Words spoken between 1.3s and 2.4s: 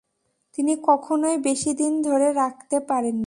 বেশিদিন ধরে